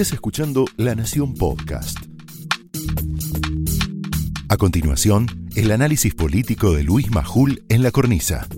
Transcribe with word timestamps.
Estás 0.00 0.14
escuchando 0.14 0.64
La 0.78 0.94
Nación 0.94 1.34
Podcast. 1.34 1.98
A 4.48 4.56
continuación, 4.56 5.26
el 5.56 5.70
análisis 5.72 6.14
político 6.14 6.72
de 6.72 6.84
Luis 6.84 7.10
Majul 7.10 7.62
en 7.68 7.82
la 7.82 7.90
cornisa. 7.90 8.48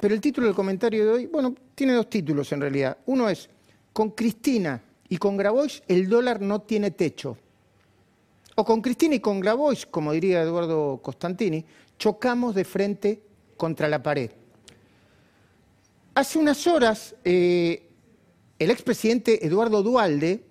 Pero 0.00 0.14
el 0.14 0.22
título 0.22 0.46
del 0.46 0.56
comentario 0.56 1.04
de 1.04 1.10
hoy, 1.10 1.26
bueno, 1.26 1.54
tiene 1.74 1.92
dos 1.92 2.08
títulos 2.08 2.50
en 2.52 2.62
realidad. 2.62 2.96
Uno 3.04 3.28
es, 3.28 3.50
con 3.92 4.12
Cristina 4.12 4.80
y 5.10 5.18
con 5.18 5.36
Grabois 5.36 5.82
el 5.86 6.08
dólar 6.08 6.40
no 6.40 6.62
tiene 6.62 6.92
techo. 6.92 7.36
O 8.54 8.64
con 8.64 8.80
Cristina 8.80 9.16
y 9.16 9.20
con 9.20 9.38
Grabois, 9.38 9.84
como 9.84 10.12
diría 10.12 10.40
Eduardo 10.40 10.98
Costantini, 11.02 11.62
chocamos 11.98 12.54
de 12.54 12.64
frente 12.64 13.20
contra 13.58 13.86
la 13.86 14.02
pared. 14.02 14.30
Hace 16.16 16.38
unas 16.38 16.64
horas, 16.68 17.16
eh, 17.24 17.90
el 18.60 18.70
expresidente 18.70 19.44
Eduardo 19.44 19.82
Dualde 19.82 20.44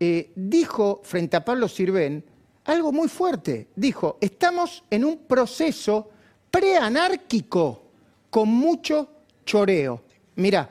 eh, 0.00 0.32
dijo 0.34 1.00
frente 1.04 1.36
a 1.36 1.44
Pablo 1.44 1.68
Sirven 1.68 2.24
algo 2.64 2.90
muy 2.90 3.08
fuerte. 3.08 3.68
Dijo, 3.76 4.18
estamos 4.20 4.82
en 4.90 5.04
un 5.04 5.18
proceso 5.18 6.10
preanárquico 6.50 7.82
con 8.30 8.48
mucho 8.48 9.08
choreo. 9.44 10.02
Mirá. 10.34 10.68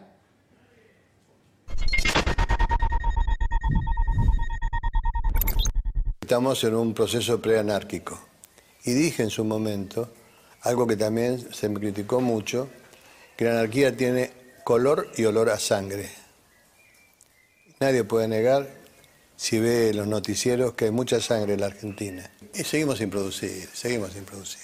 Estamos 6.19 6.61
en 6.65 6.75
un 6.75 6.93
proceso 6.93 7.41
preanárquico. 7.41 8.19
Y 8.83 8.91
dije 8.93 9.23
en 9.23 9.29
su 9.29 9.45
momento 9.45 10.09
algo 10.61 10.85
que 10.85 10.97
también 10.97 11.53
se 11.53 11.69
me 11.69 11.79
criticó 11.79 12.19
mucho, 12.19 12.67
que 13.35 13.45
la 13.45 13.51
anarquía 13.51 13.95
tiene 13.95 14.31
color 14.63 15.09
y 15.15 15.25
olor 15.25 15.49
a 15.49 15.59
sangre. 15.59 16.09
Nadie 17.79 18.03
puede 18.03 18.27
negar, 18.27 18.69
si 19.35 19.59
ve 19.59 19.93
los 19.93 20.07
noticieros, 20.07 20.73
que 20.73 20.85
hay 20.85 20.91
mucha 20.91 21.19
sangre 21.19 21.53
en 21.53 21.59
la 21.59 21.67
Argentina. 21.67 22.29
Y 22.53 22.63
seguimos 22.63 22.99
sin 22.99 23.09
producir, 23.09 23.67
seguimos 23.73 24.13
sin 24.13 24.23
producir. 24.23 24.61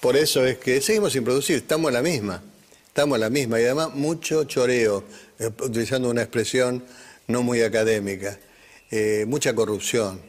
Por 0.00 0.16
eso 0.16 0.46
es 0.46 0.58
que 0.58 0.80
seguimos 0.80 1.12
sin 1.12 1.24
producir, 1.24 1.56
estamos 1.56 1.88
en 1.88 1.94
la 1.94 2.02
misma, 2.02 2.42
estamos 2.86 3.16
en 3.16 3.20
la 3.22 3.30
misma. 3.30 3.60
Y 3.60 3.64
además 3.64 3.94
mucho 3.94 4.44
choreo, 4.44 5.04
eh, 5.38 5.50
utilizando 5.60 6.08
una 6.08 6.22
expresión 6.22 6.84
no 7.26 7.42
muy 7.42 7.62
académica, 7.62 8.38
eh, 8.90 9.24
mucha 9.26 9.54
corrupción. 9.54 10.20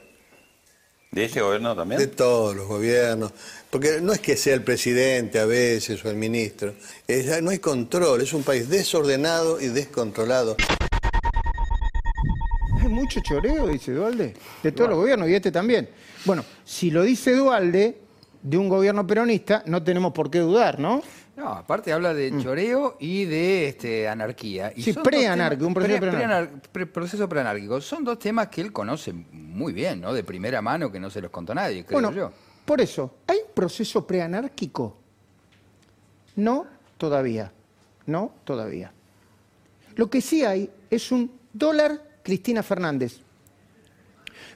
¿De 1.12 1.26
ese 1.26 1.42
gobierno 1.42 1.76
también? 1.76 2.00
De 2.00 2.08
todos 2.08 2.56
los 2.56 2.68
gobiernos. 2.68 3.32
Porque 3.70 4.00
no 4.02 4.14
es 4.14 4.20
que 4.20 4.38
sea 4.38 4.54
el 4.54 4.64
presidente 4.64 5.40
a 5.40 5.46
veces 5.46 6.04
o 6.04 6.10
el 6.10 6.16
ministro. 6.16 6.74
no 7.42 7.50
hay 7.50 7.60
control. 7.60 8.22
Es 8.22 8.34
un 8.34 8.44
país 8.44 8.70
desordenado 8.70 9.60
y 9.60 9.68
descontrolado. 9.68 10.56
Hay 12.82 12.88
mucho 12.88 13.20
choreo, 13.22 13.68
dice 13.68 13.92
Dualde, 13.92 14.34
de 14.62 14.72
todos 14.72 14.90
los 14.90 15.00
gobiernos 15.00 15.30
y 15.30 15.36
este 15.36 15.52
también. 15.52 15.90
Bueno, 16.26 16.46
si 16.64 16.92
lo 16.92 17.04
dice 17.04 17.34
Dualde, 17.34 17.98
de 18.42 18.58
un 18.58 18.70
gobierno 18.70 19.06
peronista, 19.06 19.64
no 19.66 19.84
tenemos 19.84 20.14
por 20.14 20.30
qué 20.30 20.40
dudar, 20.40 20.80
¿no? 20.80 21.02
No, 21.38 21.50
aparte 21.50 21.94
habla 21.94 22.16
de 22.16 22.32
mm. 22.32 22.42
choreo 22.42 22.98
y 23.00 23.26
de 23.26 23.68
este, 23.68 24.08
anarquía. 24.08 24.74
sí, 24.76 24.92
preanárquico, 24.92 25.68
un 25.68 25.74
proceso 25.76 26.00
preanárquico. 26.00 26.92
proceso 26.92 27.30
preanárquico. 27.30 27.80
Son 27.80 28.04
dos 28.04 28.18
temas 28.18 28.48
que 28.48 28.60
él 28.62 28.74
conoce 28.74 29.14
muy 29.14 29.72
bien, 29.72 30.02
¿no? 30.02 30.14
De 30.14 30.24
primera 30.24 30.64
mano, 30.64 30.92
que 30.92 31.00
no 31.00 31.12
se 31.12 31.22
los 31.22 31.30
contó 31.30 31.54
nadie, 31.54 31.86
creo 31.86 32.02
bueno, 32.02 32.12
yo. 32.12 32.32
Por 32.66 32.82
eso, 32.82 33.18
¿hay 33.28 33.38
un 33.48 33.54
proceso 33.54 34.06
preanárquico? 34.06 34.98
No, 36.38 36.66
todavía. 36.98 37.52
No, 38.08 38.32
todavía. 38.44 38.92
Lo 39.96 40.10
que 40.10 40.22
sí 40.22 40.44
hay 40.44 40.72
es 40.90 41.12
un 41.12 41.32
dólar 41.54 42.02
Cristina 42.24 42.64
Fernández. 42.64 43.20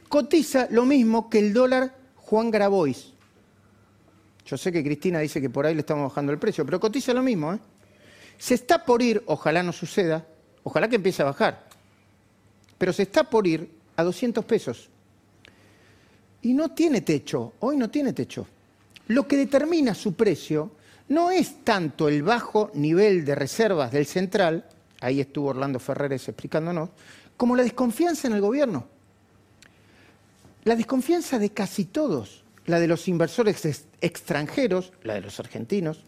Cotiza 0.09 0.67
lo 0.71 0.85
mismo 0.85 1.29
que 1.29 1.37
el 1.37 1.53
dólar 1.53 1.95
Juan 2.15 2.49
Grabois. 2.49 3.13
Yo 4.45 4.57
sé 4.57 4.71
que 4.71 4.83
Cristina 4.83 5.19
dice 5.19 5.39
que 5.39 5.49
por 5.49 5.65
ahí 5.65 5.73
le 5.73 5.81
estamos 5.81 6.09
bajando 6.09 6.31
el 6.31 6.39
precio, 6.39 6.65
pero 6.65 6.79
cotiza 6.79 7.13
lo 7.13 7.21
mismo. 7.21 7.53
¿eh? 7.53 7.59
Se 8.37 8.55
está 8.55 8.83
por 8.83 9.01
ir, 9.01 9.23
ojalá 9.27 9.63
no 9.63 9.71
suceda, 9.71 10.25
ojalá 10.63 10.87
que 10.87 10.95
empiece 10.95 11.21
a 11.21 11.25
bajar, 11.25 11.67
pero 12.77 12.91
se 12.91 13.03
está 13.03 13.29
por 13.29 13.45
ir 13.47 13.69
a 13.95 14.03
200 14.03 14.43
pesos. 14.45 14.89
Y 16.41 16.53
no 16.53 16.71
tiene 16.71 17.01
techo, 17.01 17.53
hoy 17.59 17.77
no 17.77 17.89
tiene 17.89 18.13
techo. 18.13 18.47
Lo 19.07 19.27
que 19.27 19.37
determina 19.37 19.93
su 19.93 20.15
precio 20.15 20.71
no 21.09 21.29
es 21.29 21.63
tanto 21.63 22.07
el 22.07 22.23
bajo 22.23 22.71
nivel 22.73 23.25
de 23.25 23.35
reservas 23.35 23.91
del 23.91 24.05
central, 24.05 24.65
ahí 25.01 25.19
estuvo 25.19 25.49
Orlando 25.49 25.79
Ferreres 25.79 26.27
explicándonos, 26.27 26.89
como 27.37 27.55
la 27.55 27.63
desconfianza 27.63 28.27
en 28.27 28.33
el 28.33 28.41
gobierno. 28.41 28.87
La 30.63 30.75
desconfianza 30.75 31.37
de 31.37 31.49
casi 31.51 31.85
todos 31.85 32.40
la 32.65 32.79
de 32.79 32.87
los 32.87 33.07
inversores 33.07 33.85
extranjeros, 34.01 34.93
la 35.03 35.15
de 35.15 35.21
los 35.21 35.39
argentinos, 35.39 36.03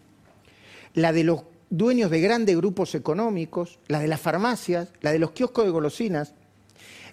la 0.94 1.12
de 1.12 1.24
los 1.24 1.44
dueños 1.69 2.12
de 2.12 2.22
grandes 2.22 2.56
grupos 2.56 2.94
económicos, 2.96 3.80
la 3.88 4.00
de 4.00 4.08
las 4.08 4.22
farmacias, 4.22 4.90
la 5.02 5.12
de 5.12 5.19
los 5.19 5.31
kioscos 5.31 5.66
de 5.66 5.72
golosinas, 5.72 6.34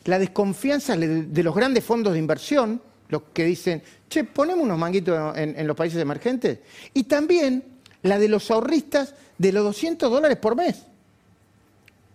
la 0.04 0.18
desconfianza 0.18 0.96
de 0.96 1.42
los 1.42 1.54
grandes 1.54 1.84
fondos 1.84 2.12
de 2.12 2.18
inversión, 2.18 2.82
los 3.08 3.22
que 3.32 3.44
dicen, 3.44 3.82
che, 4.08 4.24
ponemos 4.24 4.64
unos 4.64 4.78
manguitos 4.78 5.36
en, 5.36 5.66
los 5.66 5.76
países 5.76 6.00
emergentes, 6.00 6.58
y 6.94 7.04
también 7.04 7.64
la 8.02 8.18
de 8.18 8.28
los 8.28 8.50
ahorristas 8.50 9.14
de 9.38 9.52
los 9.52 9.64
200 9.64 10.10
dólares 10.10 10.38
por 10.38 10.56
mes. 10.56 10.84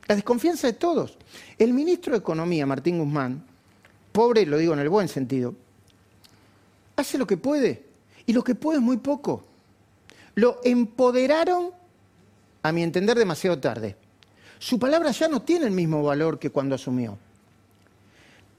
La 0.07 0.15
desconfianza 0.15 0.67
de 0.67 0.73
todos. 0.73 1.17
El 1.57 1.73
ministro 1.73 2.13
de 2.13 2.19
Economía, 2.19 2.65
Martín 2.65 2.99
Guzmán, 2.99 3.43
pobre, 4.11 4.45
lo 4.45 4.57
digo 4.57 4.73
en 4.73 4.79
el 4.79 4.89
buen 4.89 5.07
sentido, 5.07 5.55
hace 6.95 7.17
lo 7.17 7.27
que 7.27 7.37
puede. 7.37 7.85
Y 8.25 8.33
lo 8.33 8.43
que 8.43 8.55
puede 8.55 8.79
es 8.79 8.83
muy 8.83 8.97
poco. 8.97 9.43
Lo 10.35 10.59
empoderaron, 10.63 11.71
a 12.63 12.71
mi 12.71 12.83
entender, 12.83 13.17
demasiado 13.17 13.59
tarde. 13.59 13.95
Su 14.59 14.79
palabra 14.79 15.11
ya 15.11 15.27
no 15.27 15.41
tiene 15.41 15.65
el 15.65 15.71
mismo 15.71 16.03
valor 16.03 16.39
que 16.39 16.49
cuando 16.49 16.75
asumió. 16.75 17.17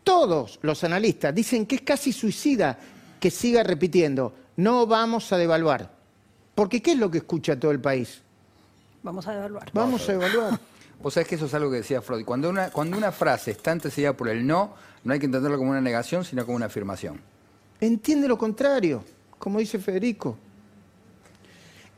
Todos 0.04 0.58
los 0.62 0.84
analistas 0.84 1.34
dicen 1.34 1.66
que 1.66 1.76
es 1.76 1.82
casi 1.82 2.12
suicida 2.12 2.78
que 3.18 3.30
siga 3.30 3.62
repitiendo, 3.64 4.32
no 4.56 4.86
vamos 4.86 5.32
a 5.32 5.36
devaluar. 5.36 5.90
Porque 6.54 6.80
¿qué 6.80 6.92
es 6.92 6.98
lo 6.98 7.10
que 7.10 7.18
escucha 7.18 7.58
todo 7.58 7.72
el 7.72 7.80
país? 7.80 8.22
Vamos 9.02 9.26
a 9.26 9.32
devaluar. 9.32 9.70
Vamos 9.72 10.08
a 10.08 10.12
devaluar. 10.12 10.60
Vos 11.02 11.12
sabés 11.12 11.28
que 11.28 11.34
eso 11.34 11.46
es 11.46 11.54
algo 11.54 11.70
que 11.70 11.78
decía 11.78 12.00
Freud. 12.00 12.24
Cuando 12.24 12.48
una, 12.48 12.70
cuando 12.70 12.96
una 12.96 13.12
frase 13.12 13.50
está 13.50 13.72
antecedida 13.72 14.14
por 14.14 14.28
el 14.28 14.46
no, 14.46 14.74
no 15.04 15.12
hay 15.12 15.18
que 15.18 15.26
entenderlo 15.26 15.58
como 15.58 15.72
una 15.72 15.80
negación, 15.80 16.24
sino 16.24 16.46
como 16.46 16.56
una 16.56 16.66
afirmación 16.66 17.20
entiende 17.80 18.28
lo 18.28 18.38
contrario, 18.38 19.02
como 19.38 19.58
dice 19.58 19.78
Federico. 19.78 20.36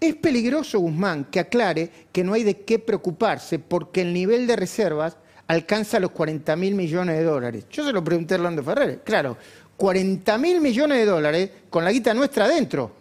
Es 0.01 0.15
peligroso, 0.15 0.79
Guzmán, 0.79 1.25
que 1.25 1.41
aclare 1.41 1.91
que 2.13 2.23
no 2.23 2.33
hay 2.33 2.45
de 2.45 2.61
qué 2.61 2.79
preocuparse 2.79 3.59
porque 3.59 4.03
el 4.03 4.13
nivel 4.13 4.47
de 4.47 4.57
reservas 4.57 5.17
alcanza 5.49 5.99
los 5.99 6.13
40 6.13 6.55
mil 6.57 6.75
millones 6.75 7.17
de 7.17 7.25
dólares. 7.25 7.65
Yo 7.71 7.85
se 7.85 7.93
lo 7.93 8.05
pregunté 8.05 8.35
a 8.35 8.37
Orlando 8.39 8.63
Ferrer. 8.63 9.01
Claro, 9.03 9.37
40 9.77 10.39
mil 10.39 10.61
millones 10.61 10.99
de 10.99 11.05
dólares 11.07 11.51
con 11.69 11.85
la 11.85 11.91
guita 11.91 12.15
nuestra 12.15 12.45
adentro. 12.45 12.93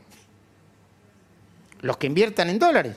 Los 1.81 1.97
que 1.97 2.07
inviertan 2.07 2.49
en 2.49 2.57
dólares. 2.57 2.95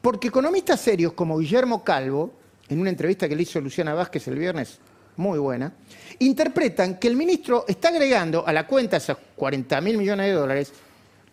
Porque 0.00 0.28
economistas 0.28 0.80
serios 0.80 1.12
como 1.14 1.38
Guillermo 1.38 1.82
Calvo, 1.82 2.32
en 2.68 2.80
una 2.80 2.90
entrevista 2.90 3.28
que 3.28 3.34
le 3.34 3.42
hizo 3.42 3.60
Luciana 3.60 3.94
Vázquez 3.94 4.28
el 4.28 4.38
viernes 4.38 4.78
muy 5.20 5.38
buena, 5.38 5.72
interpretan 6.18 6.98
que 6.98 7.06
el 7.06 7.16
ministro 7.16 7.64
está 7.68 7.88
agregando 7.88 8.46
a 8.46 8.52
la 8.52 8.66
cuenta 8.66 8.96
esos 8.96 9.18
40 9.36 9.80
mil 9.80 9.98
millones 9.98 10.26
de 10.26 10.32
dólares 10.32 10.72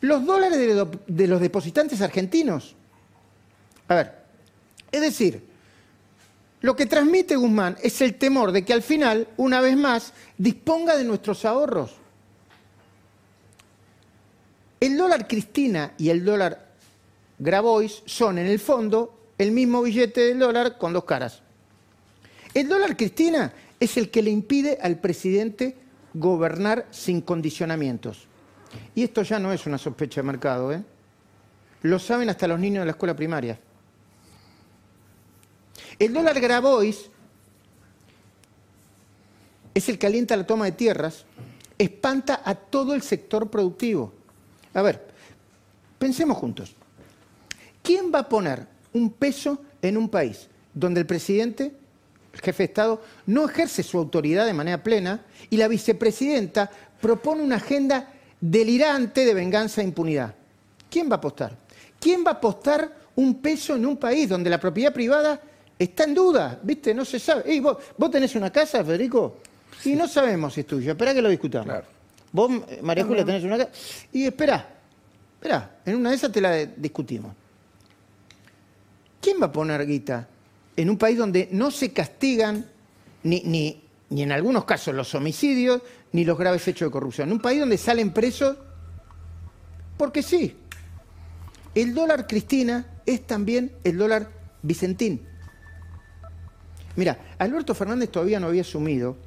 los 0.02 0.26
dólares 0.26 0.60
de, 1.08 1.28
los 1.28 1.42
depositantes 1.42 2.02
argentinos. 2.02 2.76
A 3.88 3.96
ver, 3.96 4.14
es 4.92 5.02
decir, 5.02 5.44
lo 6.62 6.76
que 6.76 6.86
transmite 6.86 7.36
Guzmán 7.36 7.78
es 7.82 8.02
el 8.02 8.16
temor 8.16 8.52
de 8.52 8.64
que 8.64 8.74
al 8.74 8.84
final, 8.84 9.28
una 9.38 9.62
vez 9.62 9.76
más, 9.76 10.14
disponga 10.38 10.98
de 10.98 11.04
nuestros 11.04 11.46
ahorros. 11.46 11.96
El 14.80 14.98
dólar 14.98 15.28
Cristina 15.28 15.94
y 15.98 16.10
el 16.10 16.24
dólar 16.24 16.68
Grabois 17.40 18.04
son, 18.06 18.38
en 18.38 18.48
el 18.48 18.60
fondo, 18.60 19.32
el 19.38 19.52
mismo 19.52 19.82
billete 19.82 20.22
del 20.22 20.40
dólar 20.40 20.78
con 20.78 20.94
dos 20.94 21.06
caras. 21.06 21.42
El 22.54 22.68
dólar 22.68 22.96
Cristina 22.96 23.52
es 23.80 23.98
el 23.98 24.10
que 24.10 24.22
le 24.22 24.32
impide 24.32 24.78
al 24.82 25.00
presidente 25.00 25.76
gobernar 26.14 26.88
sin 26.92 27.22
condicionamientos. 27.22 28.28
Y 28.96 29.04
esto 29.04 29.22
ya 29.24 29.40
no 29.40 29.54
es 29.54 29.66
una 29.66 29.78
sospecha 29.78 30.22
de 30.22 30.28
mercado, 30.28 30.74
¿eh? 30.74 30.84
Lo 31.84 32.00
saben 32.00 32.30
hasta 32.30 32.48
los 32.48 32.60
niños 32.60 32.82
de 32.82 32.86
la 32.86 32.92
escuela 32.92 33.16
primaria. 33.16 33.60
El 36.00 36.14
dólar 36.14 36.40
Grabois 36.40 37.10
es 39.74 39.90
el 39.90 40.00
que 40.00 40.08
alienta 40.08 40.36
la 40.36 40.46
toma 40.46 40.66
de 40.66 40.72
tierras, 40.72 41.26
espanta 41.78 42.42
a 42.44 42.56
todo 42.56 42.96
el 42.96 43.02
sector 43.04 43.50
productivo. 43.50 44.14
A 44.74 44.82
ver, 44.82 45.08
pensemos 46.00 46.38
juntos. 46.38 46.76
¿Quién 47.84 48.12
va 48.14 48.20
a 48.20 48.30
poner 48.30 48.68
un 48.94 49.12
peso 49.12 49.62
en 49.82 49.98
un 49.98 50.10
país 50.10 50.50
donde 50.74 51.02
el 51.02 51.06
presidente, 51.06 51.74
el 52.38 52.44
jefe 52.44 52.64
de 52.64 52.68
Estado, 52.68 53.02
no 53.26 53.50
ejerce 53.50 53.84
su 53.84 53.98
autoridad 53.98 54.46
de 54.46 54.54
manera 54.54 54.82
plena 54.82 55.22
y 55.50 55.58
la 55.58 55.68
vicepresidenta 55.68 56.70
propone 57.02 57.42
una 57.44 57.58
agenda 57.58 58.14
delirante 58.40 59.26
de 59.26 59.34
venganza 59.34 59.82
e 59.82 59.86
impunidad. 59.86 60.34
¿Quién 60.90 61.10
va 61.10 61.16
a 61.16 61.18
apostar? 61.18 61.58
¿Quién 62.00 62.24
va 62.24 62.32
a 62.32 62.34
apostar 62.36 62.92
un 63.16 63.42
peso 63.42 63.76
en 63.76 63.86
un 63.86 63.98
país 63.98 64.30
donde 64.30 64.50
la 64.50 64.60
propiedad 64.60 64.94
privada 64.94 65.42
está 65.78 66.04
en 66.04 66.14
duda? 66.14 66.60
¿Viste? 66.62 66.94
No 66.94 67.04
se 67.04 67.20
sabe. 67.20 67.44
Ey, 67.52 67.60
vos, 67.60 67.78
¿Vos 67.98 68.12
tenés 68.12 68.36
una 68.36 68.52
casa, 68.52 68.84
Federico? 68.84 69.38
Y 69.84 69.94
no 69.94 70.08
sabemos 70.08 70.54
si 70.54 70.62
es 70.62 70.68
tuya. 70.68 70.92
Espera 70.92 71.14
que 71.14 71.22
lo 71.22 71.30
discutamos. 71.30 71.68
Claro. 71.68 71.88
Vos, 72.32 72.52
María 72.82 73.04
Julia, 73.04 73.26
tenés 73.26 73.44
una 73.44 73.58
casa. 73.58 73.72
Y 74.14 74.26
espera, 74.26 74.68
espera, 75.36 75.80
en 75.86 75.96
una 75.96 76.12
de 76.12 76.16
esas 76.16 76.32
te 76.32 76.40
la 76.40 76.56
discutimos. 76.66 77.34
¿Quién 79.20 79.42
va 79.42 79.48
a 79.48 79.52
poner 79.52 79.86
guita 79.86 80.28
en 80.78 80.90
un 80.90 80.98
país 80.98 81.18
donde 81.18 81.50
no 81.52 81.72
se 81.72 81.92
castigan 81.92 82.66
ni, 83.24 83.42
ni, 83.42 83.84
ni 84.10 84.24
en 84.24 84.32
algunos 84.32 84.64
casos 84.64 84.96
los 84.96 85.14
homicidios 85.16 85.82
ni 86.14 86.24
los 86.24 86.38
graves 86.38 86.66
hechos 86.68 86.88
de 86.88 86.92
corrupción? 86.92 87.28
En 87.28 87.34
un 87.34 87.42
país 87.42 87.60
donde 87.60 87.78
salen 87.78 88.14
presos 88.14 88.56
porque 89.98 90.24
sí. 90.24 90.56
El 91.76 91.94
dólar 91.94 92.28
Cristina 92.28 93.02
es 93.06 93.28
también 93.28 93.72
el 93.84 93.98
dólar 93.98 94.30
Vicentín. 94.62 95.28
Mira, 96.96 97.20
Alberto 97.38 97.76
Fernández 97.76 98.10
todavía 98.10 98.40
no 98.40 98.48
había 98.48 98.62
asumido 98.62 99.18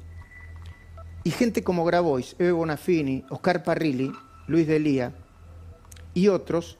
y 1.23 1.31
gente 1.31 1.63
como 1.63 1.85
Grabois, 1.85 2.35
Eve 2.39 2.51
Bonafini, 2.51 3.23
Oscar 3.29 3.63
Parrilli, 3.63 4.11
Luis 4.47 4.67
Delía 4.67 5.13
y 6.13 6.27
otros 6.27 6.77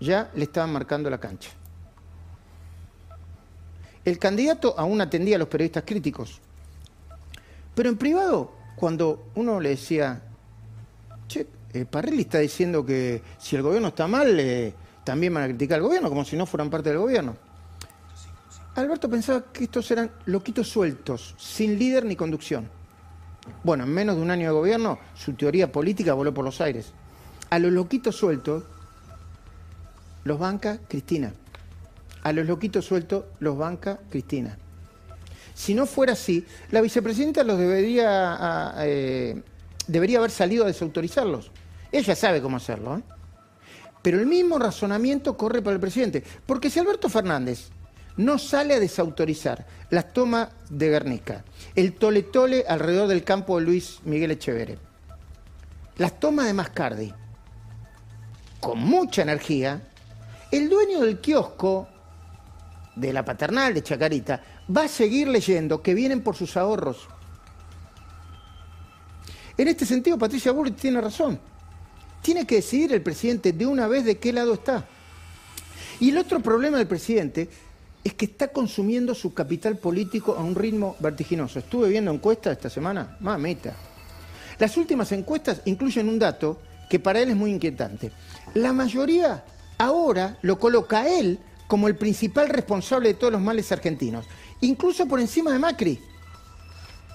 ya 0.00 0.30
le 0.34 0.44
estaban 0.44 0.72
marcando 0.72 1.10
la 1.10 1.18
cancha. 1.18 1.50
El 4.04 4.18
candidato 4.18 4.74
aún 4.78 5.00
atendía 5.00 5.36
a 5.36 5.38
los 5.38 5.48
periodistas 5.48 5.84
críticos, 5.86 6.40
pero 7.74 7.88
en 7.88 7.96
privado, 7.96 8.52
cuando 8.76 9.28
uno 9.34 9.58
le 9.60 9.70
decía, 9.70 10.22
che, 11.26 11.46
eh, 11.72 11.86
está 12.18 12.38
diciendo 12.38 12.84
que 12.84 13.22
si 13.38 13.56
el 13.56 13.62
gobierno 13.62 13.88
está 13.88 14.06
mal, 14.06 14.38
eh, 14.38 14.74
también 15.04 15.34
van 15.34 15.44
a 15.44 15.46
criticar 15.46 15.76
al 15.76 15.84
gobierno, 15.84 16.08
como 16.08 16.24
si 16.24 16.36
no 16.36 16.46
fueran 16.46 16.70
parte 16.70 16.90
del 16.90 16.98
gobierno. 16.98 17.36
Alberto 18.76 19.08
pensaba 19.08 19.44
que 19.52 19.64
estos 19.64 19.90
eran 19.90 20.10
loquitos 20.26 20.68
sueltos, 20.68 21.34
sin 21.38 21.78
líder 21.78 22.04
ni 22.04 22.16
conducción. 22.16 22.68
Bueno, 23.62 23.84
en 23.84 23.90
menos 23.90 24.16
de 24.16 24.22
un 24.22 24.30
año 24.30 24.48
de 24.48 24.52
gobierno, 24.52 24.98
su 25.14 25.34
teoría 25.34 25.70
política 25.70 26.14
voló 26.14 26.34
por 26.34 26.44
los 26.44 26.60
aires. 26.60 26.92
A 27.50 27.58
los 27.58 27.72
loquitos 27.72 28.16
sueltos 28.16 28.64
los 30.24 30.38
banca 30.38 30.78
Cristina. 30.88 31.32
A 32.24 32.32
los 32.32 32.46
loquitos 32.46 32.84
sueltos 32.84 33.24
los 33.38 33.56
banca 33.56 34.00
Cristina. 34.10 34.58
Si 35.54 35.74
no 35.74 35.86
fuera 35.86 36.14
así, 36.14 36.44
la 36.72 36.80
vicepresidenta 36.80 37.44
los 37.44 37.58
debería, 37.58 38.74
eh, 38.78 39.40
debería 39.86 40.18
haber 40.18 40.32
salido 40.32 40.64
a 40.64 40.66
desautorizarlos. 40.66 41.52
Ella 41.92 42.16
sabe 42.16 42.42
cómo 42.42 42.56
hacerlo. 42.56 42.98
¿eh? 42.98 43.02
Pero 44.02 44.18
el 44.18 44.26
mismo 44.26 44.58
razonamiento 44.58 45.36
corre 45.36 45.62
para 45.62 45.74
el 45.74 45.80
presidente. 45.80 46.24
Porque 46.44 46.70
si 46.70 46.80
Alberto 46.80 47.08
Fernández 47.08 47.70
no 48.16 48.38
sale 48.38 48.74
a 48.74 48.80
desautorizar 48.80 49.64
las 49.90 50.12
tomas 50.12 50.48
de 50.70 50.90
Guernica, 50.90 51.44
el 51.74 51.94
tole-tole 51.94 52.64
alrededor 52.68 53.08
del 53.08 53.22
campo 53.22 53.58
de 53.58 53.64
Luis 53.64 54.00
Miguel 54.04 54.32
Echeverre, 54.32 54.78
las 55.98 56.18
tomas 56.18 56.46
de 56.46 56.54
Mascardi, 56.54 57.14
con 58.60 58.78
mucha 58.80 59.22
energía, 59.22 59.82
el 60.50 60.68
dueño 60.68 61.00
del 61.00 61.20
kiosco 61.20 61.88
de 62.96 63.12
la 63.12 63.24
paternal 63.24 63.74
de 63.74 63.82
Chacarita 63.82 64.40
va 64.74 64.84
a 64.84 64.88
seguir 64.88 65.28
leyendo 65.28 65.82
que 65.82 65.94
vienen 65.94 66.22
por 66.22 66.36
sus 66.36 66.56
ahorros. 66.56 67.08
En 69.56 69.68
este 69.68 69.86
sentido, 69.86 70.18
Patricia 70.18 70.52
Bullrich 70.52 70.76
tiene 70.76 71.00
razón. 71.00 71.38
Tiene 72.22 72.46
que 72.46 72.56
decidir 72.56 72.92
el 72.92 73.02
presidente 73.02 73.52
de 73.52 73.66
una 73.66 73.86
vez 73.86 74.04
de 74.04 74.18
qué 74.18 74.32
lado 74.32 74.54
está. 74.54 74.84
Y 76.00 76.10
el 76.10 76.18
otro 76.18 76.40
problema 76.40 76.78
del 76.78 76.88
presidente 76.88 77.48
es 78.02 78.14
que 78.14 78.26
está 78.26 78.48
consumiendo 78.48 79.14
su 79.14 79.32
capital 79.32 79.78
político 79.78 80.34
a 80.36 80.42
un 80.42 80.54
ritmo 80.54 80.96
vertiginoso. 80.98 81.58
Estuve 81.58 81.88
viendo 81.88 82.10
encuestas 82.10 82.56
esta 82.56 82.68
semana, 82.68 83.16
mamita. 83.20 83.74
Las 84.58 84.76
últimas 84.76 85.10
encuestas 85.12 85.62
incluyen 85.64 86.08
un 86.08 86.18
dato 86.18 86.60
que 86.90 86.98
para 86.98 87.20
él 87.20 87.30
es 87.30 87.36
muy 87.36 87.50
inquietante. 87.50 88.12
La 88.54 88.72
mayoría 88.72 89.44
ahora 89.78 90.38
lo 90.42 90.58
coloca 90.58 91.02
a 91.02 91.08
él 91.08 91.38
como 91.66 91.88
el 91.88 91.96
principal 91.96 92.48
responsable 92.48 93.08
de 93.08 93.14
todos 93.14 93.32
los 93.32 93.42
males 93.42 93.70
argentinos, 93.72 94.26
incluso 94.60 95.06
por 95.06 95.20
encima 95.20 95.52
de 95.52 95.58
Macri. 95.58 96.00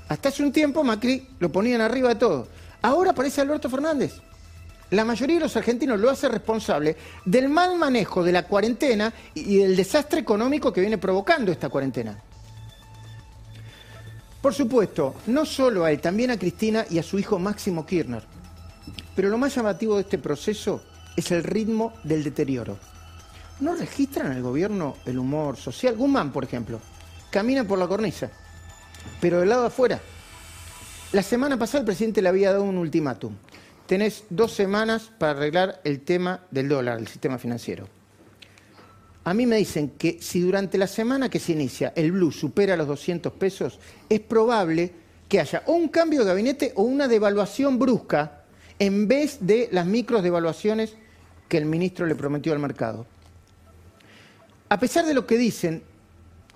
Hasta 0.08 0.30
hace 0.30 0.44
un 0.44 0.52
tiempo 0.52 0.84
Macri 0.84 1.28
lo 1.40 1.52
ponían 1.52 1.82
arriba 1.82 2.10
de 2.10 2.16
todo. 2.16 2.48
Ahora 2.82 3.12
aparece 3.12 3.42
Alberto 3.42 3.70
Fernández. 3.70 4.22
La 4.92 5.06
mayoría 5.06 5.36
de 5.36 5.44
los 5.44 5.56
argentinos 5.56 6.00
lo 6.00 6.10
hace 6.10 6.28
responsable 6.28 6.98
del 7.24 7.48
mal 7.48 7.78
manejo 7.78 8.24
de 8.24 8.32
la 8.32 8.48
cuarentena 8.48 9.14
y 9.36 9.58
del 9.58 9.76
desastre 9.76 10.20
económico 10.20 10.74
que 10.74 10.82
viene 10.82 10.98
provocando 10.98 11.52
esta 11.52 11.70
cuarentena. 11.70 12.20
Por 14.42 14.54
supuesto, 14.54 15.16
no 15.28 15.46
solo 15.46 15.84
a 15.84 15.92
él, 15.92 16.00
también 16.00 16.32
a 16.32 16.40
Cristina 16.40 16.86
y 16.90 16.98
a 16.98 17.04
su 17.04 17.20
hijo 17.20 17.38
Máximo 17.38 17.86
Kirchner. 17.86 18.24
Pero 19.16 19.30
lo 19.30 19.38
más 19.38 19.54
llamativo 19.54 19.96
de 19.96 20.02
este 20.02 20.18
proceso 20.18 20.82
es 21.16 21.30
el 21.32 21.44
ritmo 21.44 21.94
del 22.04 22.24
deterioro. 22.24 22.80
¿No 23.60 23.76
registran 23.76 24.32
el 24.32 24.42
gobierno 24.42 24.96
el 25.06 25.20
humor 25.20 25.58
social? 25.58 25.98
Guzmán, 25.98 26.32
por 26.32 26.46
ejemplo, 26.46 26.80
camina 27.30 27.66
por 27.66 27.78
la 27.78 27.88
cornisa, 27.88 28.32
pero 29.20 29.40
del 29.40 29.50
lado 29.50 29.64
de 29.64 29.68
afuera. 29.68 30.00
La 31.12 31.24
semana 31.24 31.58
pasada 31.58 31.80
el 31.80 31.86
presidente 31.86 32.22
le 32.22 32.30
había 32.30 32.54
dado 32.54 32.64
un 32.64 32.78
ultimátum. 32.78 33.34
Tenés 33.86 34.24
dos 34.30 34.54
semanas 34.54 35.12
para 35.18 35.34
arreglar 35.34 35.82
el 35.84 36.02
tema 36.02 36.42
del 36.52 36.70
dólar, 36.70 37.00
el 37.00 37.08
sistema 37.08 37.38
financiero. 37.38 37.88
A 39.26 39.34
mí 39.34 39.46
me 39.46 39.58
dicen 39.58 39.90
que 39.98 40.20
si 40.22 40.40
durante 40.40 40.78
la 40.78 40.88
semana 40.88 41.30
que 41.30 41.40
se 41.40 41.52
inicia 41.52 41.92
el 41.96 42.14
blue 42.14 42.32
supera 42.32 42.78
los 42.78 42.88
200 42.88 43.34
pesos, 43.34 43.80
es 44.08 44.22
probable 44.22 44.94
que 45.28 45.40
haya 45.40 45.64
o 45.66 45.74
un 45.74 45.90
cambio 45.90 46.22
de 46.22 46.28
gabinete 46.28 46.72
o 46.76 46.84
una 46.84 47.08
devaluación 47.08 47.78
brusca 47.78 48.44
en 48.80 49.08
vez 49.08 49.40
de 49.42 49.68
las 49.72 49.86
micros 49.86 50.24
devaluaciones 50.24 50.96
que 51.50 51.58
el 51.58 51.66
ministro 51.66 52.06
le 52.06 52.16
prometió 52.16 52.54
al 52.54 52.60
mercado. 52.60 53.06
A 54.70 54.80
pesar 54.80 55.06
de 55.06 55.16
lo 55.16 55.26
que 55.26 55.38
dicen 55.38 55.84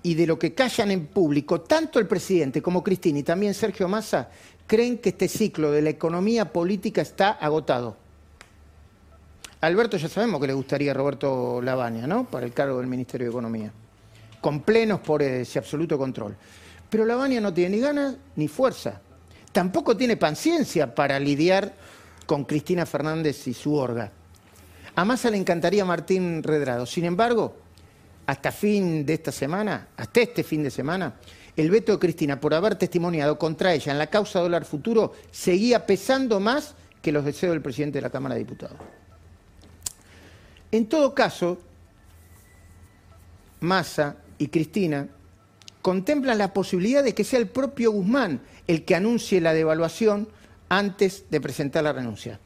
y 0.02 0.14
de 0.14 0.26
lo 0.26 0.38
que 0.38 0.54
callan 0.54 0.92
en 0.92 1.06
público, 1.06 1.62
tanto 1.62 1.98
el 1.98 2.06
presidente 2.06 2.62
como 2.62 2.84
Cristina 2.84 3.18
y 3.18 3.22
también 3.24 3.54
Sergio 3.54 3.88
Massa 3.88 4.28
creen 4.66 4.98
que 4.98 5.10
este 5.10 5.28
ciclo 5.28 5.72
de 5.72 5.82
la 5.82 5.90
economía 5.90 6.52
política 6.52 7.02
está 7.02 7.30
agotado. 7.32 7.96
Alberto 9.60 9.96
ya 9.96 10.08
sabemos 10.08 10.40
que 10.40 10.46
le 10.46 10.52
gustaría 10.52 10.92
a 10.92 10.94
Roberto 10.94 11.60
Lavagna, 11.60 12.06
¿no? 12.06 12.24
Para 12.24 12.46
el 12.46 12.52
cargo 12.52 12.78
del 12.78 12.86
Ministerio 12.86 13.26
de 13.26 13.30
Economía. 13.30 13.72
Con 14.40 14.60
plenos 14.60 15.00
por 15.00 15.22
ese 15.22 15.58
absoluto 15.58 15.96
control. 15.96 16.36
Pero 16.90 17.06
Lavagna 17.06 17.40
no 17.40 17.52
tiene 17.52 17.76
ni 17.76 17.82
ganas 17.82 18.14
ni 18.36 18.46
fuerza. 18.46 19.00
Tampoco 19.52 19.96
tiene 19.96 20.16
paciencia 20.16 20.94
para 20.94 21.18
lidiar 21.18 21.74
con 22.26 22.44
Cristina 22.44 22.84
Fernández 22.84 23.48
y 23.48 23.54
su 23.54 23.74
orga. 23.74 24.12
A 24.94 25.04
Massa 25.04 25.30
le 25.30 25.38
encantaría 25.38 25.84
Martín 25.84 26.42
Redrado. 26.42 26.84
Sin 26.84 27.06
embargo, 27.06 27.63
hasta 28.26 28.52
fin 28.52 29.04
de 29.04 29.14
esta 29.14 29.32
semana, 29.32 29.88
hasta 29.96 30.20
este 30.20 30.42
fin 30.42 30.62
de 30.62 30.70
semana, 30.70 31.14
el 31.56 31.70
veto 31.70 31.92
de 31.92 31.98
Cristina 31.98 32.40
por 32.40 32.54
haber 32.54 32.76
testimoniado 32.76 33.38
contra 33.38 33.74
ella 33.74 33.92
en 33.92 33.98
la 33.98 34.08
causa 34.08 34.40
dólar 34.40 34.64
futuro 34.64 35.12
seguía 35.30 35.86
pesando 35.86 36.40
más 36.40 36.74
que 37.00 37.12
los 37.12 37.24
deseos 37.24 37.52
del 37.52 37.62
presidente 37.62 37.98
de 37.98 38.02
la 38.02 38.10
Cámara 38.10 38.34
de 38.34 38.40
Diputados. 38.40 38.78
En 40.72 40.86
todo 40.86 41.14
caso, 41.14 41.58
Massa 43.60 44.16
y 44.38 44.48
Cristina 44.48 45.08
contemplan 45.82 46.38
la 46.38 46.52
posibilidad 46.52 47.04
de 47.04 47.14
que 47.14 47.24
sea 47.24 47.38
el 47.38 47.48
propio 47.48 47.92
Guzmán 47.92 48.40
el 48.66 48.84
que 48.84 48.94
anuncie 48.94 49.40
la 49.40 49.52
devaluación 49.52 50.28
antes 50.68 51.26
de 51.30 51.40
presentar 51.40 51.84
la 51.84 51.92
renuncia. 51.92 52.40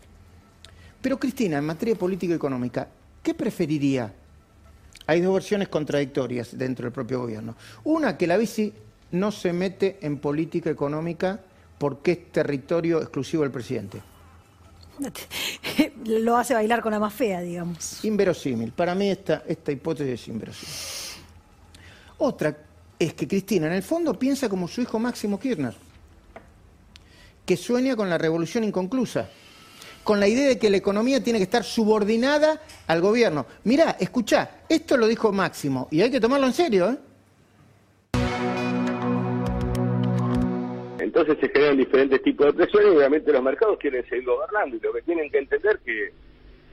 Pero 1.00 1.18
Cristina, 1.18 1.58
en 1.58 1.64
materia 1.64 1.94
política 1.94 2.32
y 2.32 2.36
económica, 2.36 2.88
¿qué 3.22 3.32
preferiría? 3.32 4.12
Hay 5.08 5.22
dos 5.22 5.32
versiones 5.32 5.68
contradictorias 5.68 6.56
dentro 6.56 6.84
del 6.84 6.92
propio 6.92 7.20
gobierno. 7.20 7.56
Una, 7.84 8.18
que 8.18 8.26
la 8.26 8.36
bici 8.36 8.74
no 9.12 9.32
se 9.32 9.54
mete 9.54 9.98
en 10.02 10.18
política 10.18 10.68
económica 10.68 11.40
porque 11.78 12.12
es 12.12 12.30
territorio 12.30 13.00
exclusivo 13.00 13.42
del 13.42 13.50
presidente. 13.50 14.02
Lo 16.04 16.36
hace 16.36 16.52
bailar 16.52 16.82
con 16.82 16.92
la 16.92 17.00
más 17.00 17.14
fea, 17.14 17.40
digamos. 17.40 18.04
Inverosímil. 18.04 18.72
Para 18.72 18.94
mí 18.94 19.08
esta, 19.08 19.44
esta 19.48 19.72
hipótesis 19.72 20.20
es 20.20 20.28
inverosímil. 20.28 20.74
Otra 22.18 22.54
es 22.98 23.14
que 23.14 23.26
Cristina 23.26 23.66
en 23.66 23.72
el 23.72 23.82
fondo 23.82 24.12
piensa 24.18 24.46
como 24.50 24.68
su 24.68 24.82
hijo 24.82 24.98
Máximo 24.98 25.40
Kirchner, 25.40 25.74
que 27.46 27.56
sueña 27.56 27.96
con 27.96 28.10
la 28.10 28.18
revolución 28.18 28.62
inconclusa, 28.62 29.30
con 30.08 30.20
la 30.20 30.26
idea 30.26 30.48
de 30.48 30.58
que 30.58 30.70
la 30.70 30.78
economía 30.78 31.22
tiene 31.22 31.38
que 31.38 31.42
estar 31.42 31.62
subordinada 31.62 32.62
al 32.86 33.02
gobierno. 33.02 33.44
Mirá, 33.64 33.94
escuchá, 34.00 34.62
esto 34.66 34.96
lo 34.96 35.06
dijo 35.06 35.32
Máximo 35.32 35.86
y 35.90 36.00
hay 36.00 36.10
que 36.10 36.18
tomarlo 36.18 36.46
en 36.46 36.54
serio. 36.54 36.88
¿eh? 36.88 36.96
Entonces 40.98 41.36
se 41.38 41.50
generan 41.50 41.76
diferentes 41.76 42.22
tipos 42.22 42.46
de 42.46 42.54
presiones 42.54 42.90
y 42.90 42.96
obviamente 42.96 43.30
los 43.30 43.42
mercados 43.42 43.78
quieren 43.78 44.02
seguir 44.08 44.24
gobernando 44.24 44.76
y 44.76 44.80
lo 44.80 44.94
que 44.94 45.02
tienen 45.02 45.30
que 45.30 45.40
entender 45.40 45.78
que, 45.84 46.12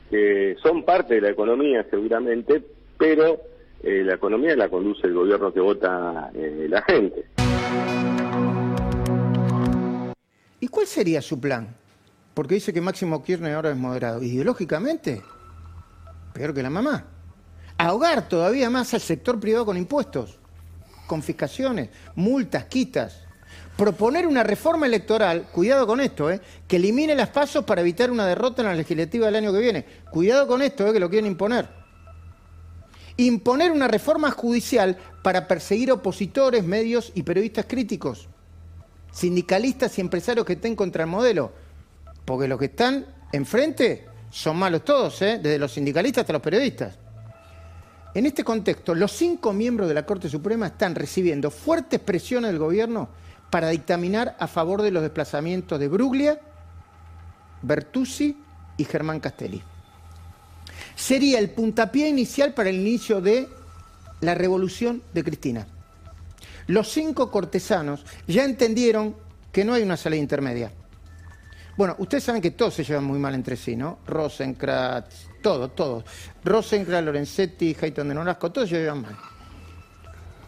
que 0.10 0.56
son 0.64 0.86
parte 0.86 1.16
de 1.16 1.22
la 1.22 1.32
economía 1.32 1.86
seguramente, 1.92 2.64
pero 2.98 3.42
eh, 3.84 4.02
la 4.06 4.14
economía 4.14 4.56
la 4.56 4.70
conduce 4.70 5.08
el 5.08 5.14
gobierno 5.14 5.54
que 5.54 5.60
vota 5.60 6.32
eh, 6.34 6.68
la 6.70 6.82
gente. 6.84 7.26
¿Y 10.62 10.70
cuál 10.70 10.88
sería 10.88 11.22
su 11.22 11.38
plan? 11.42 11.76
Porque 12.36 12.56
dice 12.56 12.74
que 12.74 12.82
Máximo 12.82 13.24
Kirchner 13.24 13.56
ahora 13.56 13.72
es 13.72 13.78
moderado. 13.78 14.22
Ideológicamente, 14.22 15.24
peor 16.34 16.54
que 16.54 16.62
la 16.62 16.70
mamá. 16.70 17.06
Ahogar 17.78 18.28
todavía 18.28 18.70
más 18.70 18.94
al 18.94 19.02
sector 19.02 19.40
privado 19.40 19.66
con 19.66 19.78
impuestos, 19.78 20.38
confiscaciones, 21.08 21.90
multas, 22.14 22.66
quitas. 22.66 23.22
Proponer 23.78 24.28
una 24.28 24.44
reforma 24.44 24.86
electoral, 24.86 25.48
cuidado 25.52 25.88
con 25.88 26.02
esto, 26.02 26.30
¿eh? 26.30 26.42
que 26.68 26.76
elimine 26.76 27.16
las 27.16 27.30
pasos 27.30 27.64
para 27.64 27.82
evitar 27.82 28.12
una 28.12 28.26
derrota 28.26 28.62
en 28.62 28.68
la 28.68 28.76
legislativa 28.76 29.26
del 29.26 29.36
año 29.36 29.54
que 29.54 29.60
viene. 29.60 29.86
Cuidado 30.12 30.46
con 30.46 30.62
esto, 30.62 30.86
¿eh? 30.88 30.94
que 30.94 31.00
lo 31.00 31.10
quieren 31.10 31.32
imponer. 31.32 31.70
Imponer 33.18 33.72
una 33.72 33.88
reforma 33.88 34.30
judicial 34.32 34.98
para 35.24 35.48
perseguir 35.48 35.92
opositores, 35.92 36.66
medios 36.66 37.14
y 37.16 37.24
periodistas 37.24 37.66
críticos. 37.66 38.28
Sindicalistas 39.12 39.98
y 39.98 40.02
empresarios 40.02 40.46
que 40.46 40.54
estén 40.54 40.76
contra 40.76 41.04
el 41.04 41.10
modelo. 41.10 41.65
Porque 42.26 42.48
los 42.48 42.60
que 42.60 42.66
están 42.66 43.06
enfrente 43.32 44.06
son 44.30 44.58
malos 44.58 44.84
todos, 44.84 45.22
¿eh? 45.22 45.40
desde 45.42 45.60
los 45.60 45.72
sindicalistas 45.72 46.24
hasta 46.24 46.34
los 46.34 46.42
periodistas. 46.42 46.98
En 48.14 48.26
este 48.26 48.44
contexto, 48.44 48.96
los 48.96 49.12
cinco 49.12 49.54
miembros 49.54 49.88
de 49.88 49.94
la 49.94 50.06
Corte 50.06 50.30
Suprema 50.30 50.68
están 50.68 50.96
recibiendo 50.96 51.52
fuertes 51.52 52.00
presiones 52.00 52.52
del 52.52 52.60
gobierno 52.60 53.10
para 53.50 53.70
dictaminar 53.70 54.36
a 54.40 54.48
favor 54.48 54.82
de 54.82 54.92
los 54.92 55.04
desplazamientos 55.04 55.80
de 55.80 55.88
Bruglia, 55.88 56.40
Bertuzzi 57.62 58.38
y 58.78 58.84
Germán 58.86 59.20
Castelli. 59.20 59.62
Sería 60.96 61.40
el 61.40 61.50
puntapié 61.50 62.08
inicial 62.08 62.54
para 62.54 62.70
el 62.70 62.78
inicio 62.78 63.22
de 63.22 63.50
la 64.22 64.34
revolución 64.34 65.04
de 65.14 65.24
Cristina. 65.24 65.68
Los 66.68 66.92
cinco 66.92 67.30
cortesanos 67.30 68.06
ya 68.28 68.44
entendieron 68.44 69.16
que 69.52 69.66
no 69.66 69.74
hay 69.74 69.84
una 69.84 69.98
salida 69.98 70.22
intermedia. 70.22 70.72
Bueno, 71.78 71.96
ustedes 72.00 72.24
saben 72.24 72.42
que 72.42 72.52
todos 72.52 72.74
se 72.74 72.84
llevan 72.84 73.04
muy 73.04 73.20
mal 73.20 73.36
entre 73.36 73.58
sí, 73.58 73.76
¿no? 73.76 74.00
Rosenkrantz, 74.08 75.28
todos, 75.42 75.76
todos. 75.76 76.06
Rosenkrantz, 76.44 77.06
Lorenzetti, 77.06 77.76
Hayton 77.80 78.08
de 78.08 78.16
Norasco, 78.16 78.52
todos 78.52 78.70
se 78.70 78.78
llevan 78.78 79.02
mal. 79.02 79.18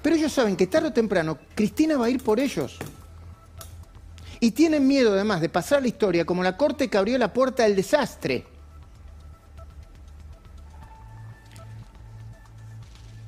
Pero 0.02 0.16
ellos 0.16 0.32
saben 0.32 0.56
que 0.56 0.68
tarde 0.68 0.88
o 0.88 0.94
temprano 0.94 1.38
Cristina 1.54 1.98
va 1.98 2.06
a 2.06 2.10
ir 2.10 2.24
por 2.24 2.40
ellos. 2.40 2.78
Y 4.40 4.52
tienen 4.52 4.88
miedo 4.88 5.14
además 5.14 5.42
de 5.42 5.50
pasar 5.50 5.82
la 5.82 5.90
historia 5.90 6.24
como 6.24 6.44
la 6.44 6.56
corte 6.56 6.90
que 6.90 6.98
abrió 6.98 7.18
la 7.18 7.34
puerta 7.34 7.64
del 7.64 7.76
desastre. 7.76 8.46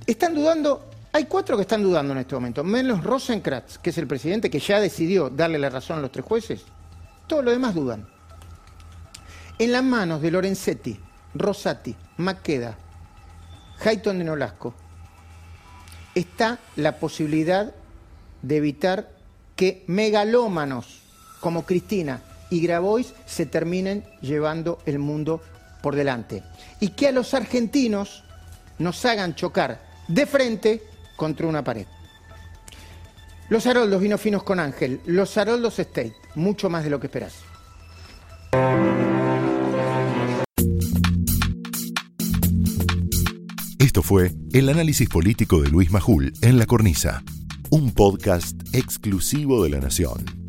Están 0.06 0.34
dudando, 0.34 0.90
hay 1.12 1.26
cuatro 1.26 1.58
que 1.58 1.64
están 1.64 1.84
dudando 1.84 2.14
en 2.14 2.20
este 2.20 2.34
momento, 2.34 2.64
menos 2.64 3.04
Rosenkrantz, 3.04 3.78
que 3.78 3.90
es 3.90 3.98
el 3.98 4.08
presidente 4.08 4.50
que 4.50 4.60
ya 4.60 4.80
decidió 4.80 5.30
darle 5.30 5.60
la 5.60 5.70
razón 5.70 6.00
a 6.00 6.02
los 6.02 6.12
tres 6.12 6.26
jueces. 6.26 6.64
Todos 7.30 7.46
los 7.46 7.54
demás 7.54 7.76
dudan. 7.76 8.08
En 9.60 9.72
las 9.72 9.84
manos 9.84 10.20
de 10.20 10.32
Lorenzetti, 10.32 11.00
Rosati, 11.36 11.96
Maqueda, 12.18 12.76
Hayton 13.86 14.18
de 14.18 14.24
Nolasco, 14.24 14.74
está 16.16 16.58
la 16.76 16.98
posibilidad 16.98 17.72
de 18.42 18.58
evitar 18.58 19.12
que 19.56 19.84
megalómanos 19.86 21.04
como 21.40 21.68
Cristina 21.68 22.24
y 22.50 22.62
Grabois 22.62 23.14
se 23.28 23.46
terminen 23.46 24.04
llevando 24.22 24.80
el 24.88 24.98
mundo 24.98 25.40
por 25.84 25.96
delante. 25.96 26.42
Y 26.80 26.90
que 26.90 27.10
a 27.10 27.12
los 27.12 27.36
argentinos 27.36 28.24
nos 28.80 29.06
hagan 29.06 29.36
chocar 29.36 29.80
de 30.08 30.26
frente 30.26 30.84
contra 31.16 31.46
una 31.46 31.64
pared. 31.64 31.86
Los 33.50 33.66
Haroldos 33.66 34.00
vino 34.00 34.18
finos 34.20 34.44
con 34.44 34.60
Ángel, 34.60 35.02
los 35.06 35.36
Haroldos 35.36 35.80
State, 35.80 36.14
mucho 36.36 36.70
más 36.70 36.84
de 36.84 36.92
lo 36.92 37.00
que 37.00 37.08
esperás. 37.08 37.34
Esto 43.80 44.04
fue 44.04 44.32
el 44.54 44.70
análisis 44.70 45.10
político 45.10 45.62
de 45.62 45.70
Luis 45.70 45.92
Majul 45.92 46.32
en 46.42 46.60
La 46.60 46.68
Cornisa, 46.68 47.24
un 47.72 47.92
podcast 47.92 48.56
exclusivo 48.74 49.64
de 49.64 49.72
La 49.72 49.80
Nación. 49.80 50.39